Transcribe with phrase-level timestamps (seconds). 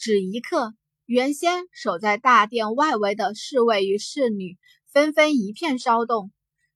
[0.00, 0.72] 只一刻，
[1.04, 4.56] 原先守在大殿外围的侍卫与侍女
[4.90, 6.32] 纷纷一片骚动。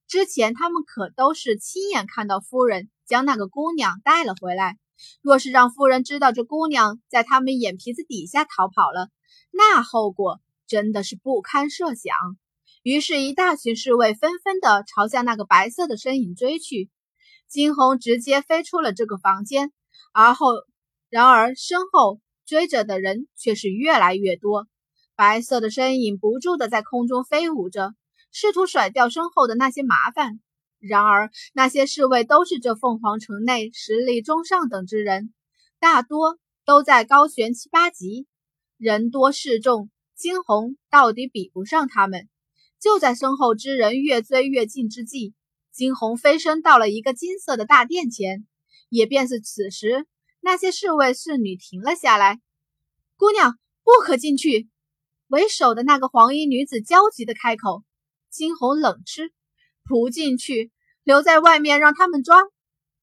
[0.07, 4.77] 之前他们可都是亲眼看到夫人将那个姑娘带了回来。
[5.23, 9.09] 若是让夫人知道这姑娘在他们眼皮子底下逃跑了，
[9.49, 12.15] 那后果真的是不堪设想。
[12.83, 16.91] 于是，一大群侍卫纷纷的朝向那个白色的身影追去。
[17.47, 19.73] 金红直接飞出了这个房间，
[20.13, 20.49] 而后，
[21.09, 24.67] 然而身后追着的人却是越来越多。
[25.15, 27.95] 白色的身影不住的在空中飞舞着，
[28.31, 30.39] 试图甩掉身后的那些麻烦。
[30.79, 35.33] 然而，那些侍卫都是这凤凰城内实力中上等之人，
[35.79, 38.27] 大多都在高悬七八级，
[38.77, 42.27] 人多势众，金红到底比不上他们。
[42.79, 45.33] 就在身后之人越追越近之际，
[45.71, 48.45] 金红飞身到了一个金色的大殿前。
[48.89, 50.05] 也便是此时，
[50.45, 52.39] 那些侍卫侍女停了下来。
[53.17, 54.69] 姑娘不可进去！
[55.25, 57.83] 为首的那个黄衣女子焦急的开口。
[58.29, 59.33] 金红冷嗤
[59.89, 60.71] ：“不进去，
[61.03, 62.43] 留在外面让他们抓。”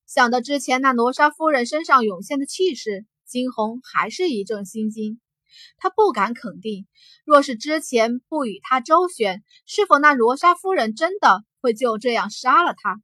[0.06, 5.20] 想到之前那罗莎夫人身上涌现的气势，金红还是一阵心惊。
[5.78, 6.86] 他不敢肯定，
[7.24, 13.02] 若是之前不与他周旋，是否那罗莎夫人真的会就这样杀了他？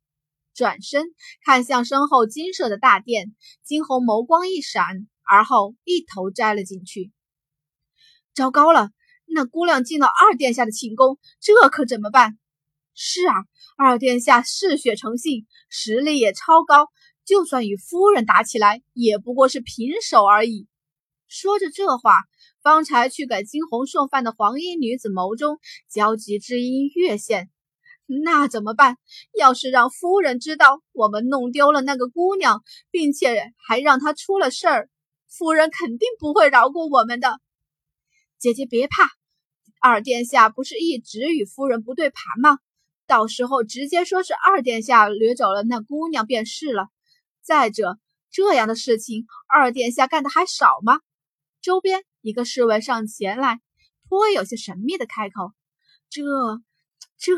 [0.58, 1.06] 转身
[1.44, 7.12] 看向身后金色的大殿，金红眸光一闪，而后一头栽了进去。
[8.34, 8.90] 糟糕了，
[9.24, 12.36] 那姑娘进了二殿下的寝宫，这可怎么办？
[12.92, 13.34] 是啊，
[13.76, 16.88] 二殿下嗜血成性，实力也超高，
[17.24, 20.66] 就算与夫人打起来，也不过是平手而已。
[21.28, 22.22] 说着这话。
[22.60, 27.48] 方才去给金红送饭的黄衣女子眸中焦急之音越现，
[28.08, 28.96] 那怎么办？
[29.38, 34.88] 要是让夫人知道我们弄丢了那个姑娘，并且还让她出了事儿，
[35.28, 37.38] 夫人肯定不会饶过我们的。
[38.38, 39.10] 姐姐别怕，
[39.80, 42.58] 二殿下不是一直与夫人不对盘吗？
[43.06, 46.88] 到时候直接说是二殿下掠走了那姑娘便是了。
[47.42, 47.98] 再者，
[48.30, 51.00] 这样的事情二殿下干的还少吗？
[51.60, 52.02] 周边。
[52.20, 53.60] 一个侍卫上前来，
[54.08, 55.52] 颇有些神秘的开口
[56.10, 56.22] ：“这……
[57.16, 57.32] 这……”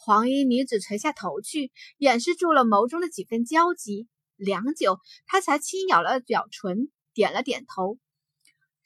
[0.00, 4.06] 黄衣女子垂下头去，掩饰住了眸中的几分焦急。
[4.36, 7.98] 良久，她才轻咬了咬唇，点了点头：“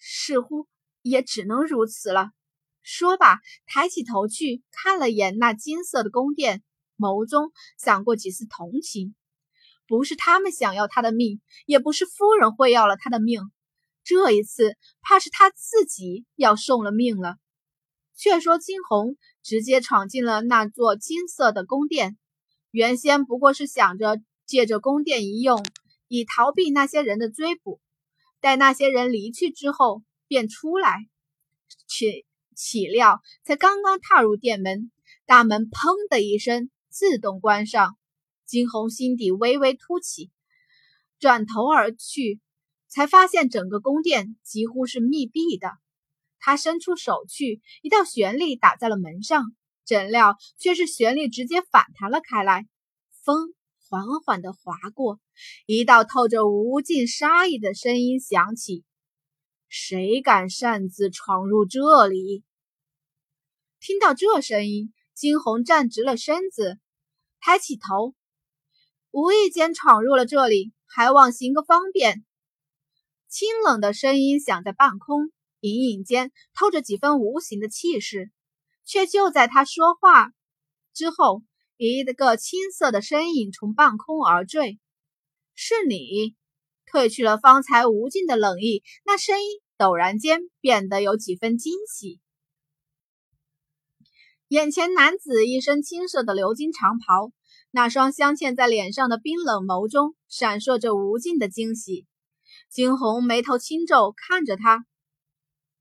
[0.00, 0.66] 似乎
[1.02, 2.30] 也只能如此了。”
[2.82, 6.64] 说罢，抬起头去看了眼那金色的宫殿，
[6.96, 9.14] 眸中闪过几丝同情。
[9.86, 13.42] 不是他们想要他的命，也不是夫人会要了他的命。
[14.02, 17.36] 这一次，怕是他自己要送了命了。
[18.22, 22.16] 却说金红直接闯进了那座金色的宫殿，
[22.70, 25.66] 原先不过是想着借着宫殿一用，
[26.06, 27.80] 以逃避那些人的追捕。
[28.40, 31.08] 待那些人离去之后，便出来。
[31.88, 32.24] 岂
[32.54, 34.92] 岂料，才刚刚踏入殿门，
[35.26, 37.96] 大门砰的一声自动关上。
[38.46, 40.30] 金红心底微微凸起，
[41.18, 42.40] 转头而去。
[42.86, 45.72] 才发现整个宫殿几乎是密闭的。
[46.44, 49.44] 他伸出手去，一道旋力打在了门上，
[49.86, 52.66] 怎料却是旋力直接反弹了开来。
[53.24, 53.54] 风
[53.88, 55.20] 缓缓地划过，
[55.66, 58.82] 一道透着无尽杀意的声音响起
[59.70, 62.42] ：“谁敢擅自闯入这里？”
[63.78, 66.80] 听到这声音，惊鸿站直了身子，
[67.38, 68.14] 抬起头
[69.12, 72.24] ：“无意间闯入了这里，还望行个方便。”
[73.30, 75.30] 清冷的声音响在半空，
[75.62, 78.30] 隐隐间透着几分无形的气势。
[78.84, 80.32] 却就在他说话
[80.92, 81.42] 之后，
[81.76, 84.80] 一个青色的身影从半空而坠。
[85.54, 86.34] 是你，
[86.90, 92.20] 褪去了方才无尽的冷意，那声音陡然间变得有几分惊喜。
[94.48, 97.32] 眼前男子一身青色的鎏金长袍，
[97.70, 102.06] 那双镶嵌在脸上的冰冷眸中闪烁着无尽的惊喜。
[102.68, 104.84] 惊鸿眉头轻皱，看着他。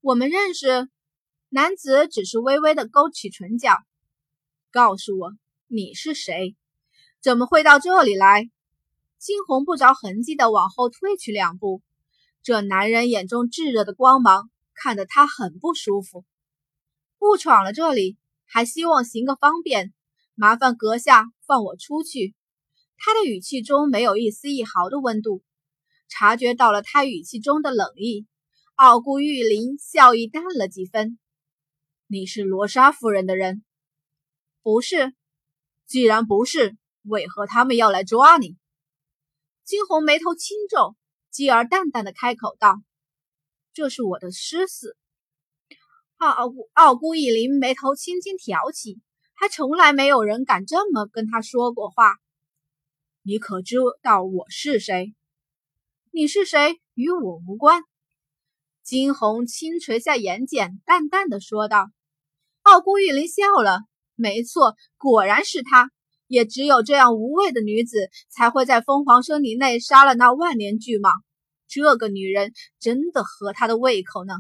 [0.02, 0.90] 我们认识。
[1.50, 3.78] 男子只是微微的勾起唇角，
[4.72, 5.34] 告诉我
[5.68, 6.56] 你是谁，
[7.22, 8.50] 怎么会到这里来？
[9.20, 11.84] 惊鸿不着痕迹的往后退去两步。
[12.42, 16.26] 这男人眼中炙热的光芒，看得他很不舒服。
[17.20, 19.94] 误闯了这里，还希望行个方便，
[20.34, 22.34] 麻烦阁下放我出去。
[22.98, 25.44] 他的语气中没有一丝一毫的温度。
[26.08, 28.26] 察觉到了他语气中的冷意，
[28.76, 31.20] 傲骨玉林笑意淡了几分。
[32.08, 33.64] 你是罗莎夫人的人？
[34.64, 35.14] 不是。
[35.86, 38.58] 既然不是，为何他们要来抓你？
[39.64, 40.96] 金红眉头轻皱，
[41.30, 42.82] 继而淡淡的开口道
[43.74, 44.98] ：“这是我的诗思。
[46.18, 49.02] 奥古奥古一林眉头轻轻挑起，
[49.34, 52.16] 还从来没有人敢这么跟他说过话。
[53.22, 55.14] 你可知道我是谁？
[56.12, 57.84] 你是谁与我无关。
[58.92, 61.90] 金红轻垂下眼睑，淡淡的说道。
[62.62, 63.80] 奥古玉林笑了，
[64.16, 65.92] 没错，果然是他。
[66.28, 71.10] 也只有这样无畏的女子，才会在凤凰森林内杀了那万年巨蟒。
[71.70, 72.52] 这个女人
[72.82, 74.34] 真的合他的胃口呢。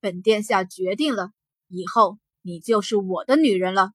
[0.00, 1.28] 本殿下决定了，
[1.68, 3.90] 以后你就是我的女人了。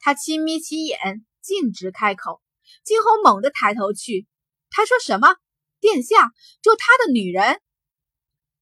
[0.00, 2.42] 他轻眯起眼，径直开口。
[2.84, 4.26] 金红猛地抬头去，
[4.68, 5.34] 他说什么？
[5.80, 6.30] 殿下
[6.62, 7.58] 做他的女人？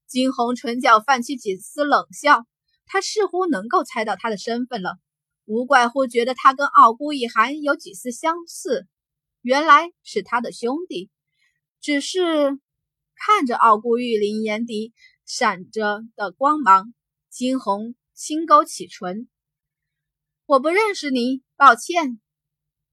[0.08, 2.44] 金红唇角泛起几丝冷笑，
[2.86, 4.98] 他似乎能够猜到他的身份了，
[5.44, 8.88] 无怪乎觉得他跟傲孤一寒有几丝相似，
[9.42, 11.10] 原来是他的兄弟。
[11.80, 12.58] 只是
[13.14, 14.92] 看着傲孤玉林眼底。
[15.30, 16.94] 闪着的光芒，
[17.28, 19.28] 金红轻勾起唇
[20.48, 22.18] ：“我不认识你，抱歉。”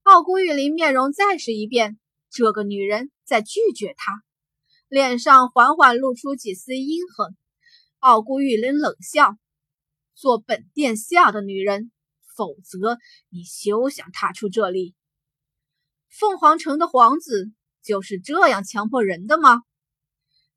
[0.04, 1.98] 傲孤玉林面容再是一变，
[2.28, 4.22] 这个女人在拒绝他，
[4.88, 7.36] 脸上缓缓露出几丝阴狠。
[7.98, 9.36] 傲孤玉林冷笑
[10.14, 11.90] ：“做本殿下的女人，
[12.36, 12.98] 否则
[13.30, 14.94] 你休想踏出这里。”
[16.08, 17.52] 凤凰城的皇子
[17.82, 19.62] 就是这样强迫人的吗？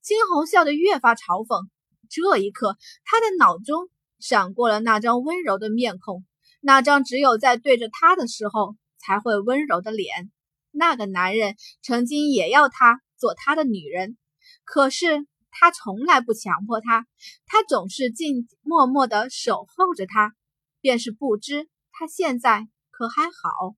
[0.02, 1.68] 金红笑得越发嘲讽。
[2.10, 3.90] 这一刻，他的脑中
[4.20, 6.26] 闪过了那张温柔的面孔，
[6.62, 10.32] 那张只有在对着他的时候才会温柔的脸。
[10.72, 14.18] 那个男人曾经也要他做他的女人，
[14.64, 17.06] 可是他从来不强迫他，
[17.46, 20.34] 他总是静默默的守候着他，
[20.80, 23.76] 便是不知他现在可还好。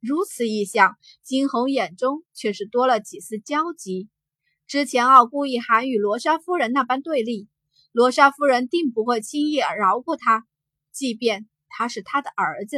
[0.00, 4.08] 如此一想，金红眼中却是多了几丝焦急。
[4.66, 7.48] 之前傲孤一寒与罗莎夫人那般对立，
[7.90, 10.46] 罗莎夫人定不会轻易饶过他，
[10.92, 12.76] 即便他是他的儿子。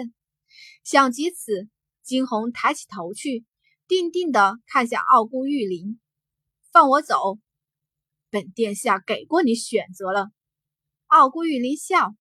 [0.85, 1.69] 想及此，
[2.03, 3.45] 金红抬起头去，
[3.91, 5.99] 定定地看向傲孤玉林
[6.71, 7.41] ：“放我走，
[8.31, 10.31] 本殿下给过你选择了。”
[11.11, 12.15] 傲孤玉林笑，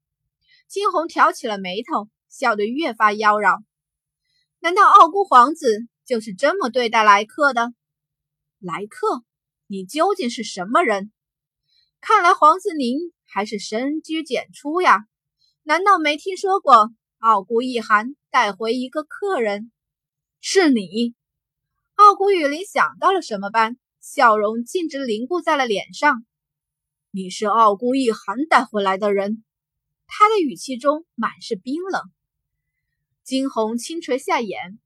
[0.68, 3.62] 金红挑起了眉头，笑得越发妖娆。
[4.62, 7.72] 难道傲孤皇子就是这么对待来客的？
[8.57, 9.24] 来客？
[9.68, 11.12] 你究竟是什么人？
[12.01, 15.06] 看来黄子宁还是深居简出呀？
[15.62, 16.89] 难道没听说过
[17.19, 19.72] 傲孤一寒带回一个客人？
[20.42, 21.13] 是你？
[22.00, 26.25] 傲骨雨林想到了什么般，笑容径直凝固在了脸上。
[27.12, 29.44] 你是傲骨一寒带回来的人？
[30.07, 32.01] 他的语气中满是冰冷。
[33.22, 34.80] 金红轻垂下眼，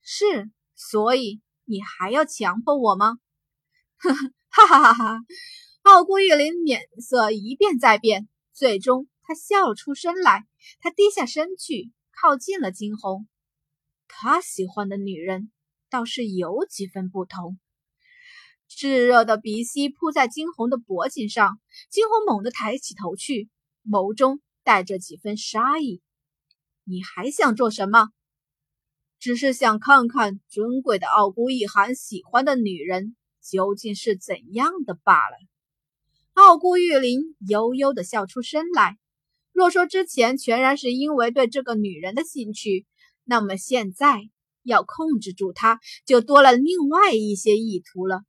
[0.00, 3.18] 是，所以你还要强迫我吗？
[4.00, 4.14] 哈，
[4.48, 5.20] 哈哈哈哈！
[5.82, 10.46] 傲骨雨林脸色一变再变，最终他笑出声来。
[10.80, 13.28] 他低下身去，靠近了金红。
[14.08, 15.52] 他喜欢的女人
[15.90, 17.58] 倒是有几分不同。
[18.68, 21.60] 炙热的鼻息扑在金红的脖颈上，
[21.90, 23.50] 金红猛地抬起头去，
[23.84, 26.00] 眸中带着几分杀意。
[26.84, 28.08] 你还想做什么？
[29.18, 33.16] 只是想看看尊贵的傲孤一寒喜欢的女人。
[33.42, 35.36] 究竟是怎样的罢了？
[36.34, 38.98] 傲孤玉林悠悠地笑出声来。
[39.52, 42.86] 若说之前全然是因为对这个女人的兴趣，
[43.24, 44.28] 那么现在
[44.70, 48.22] 要控制住它，就多了另外一些意图了。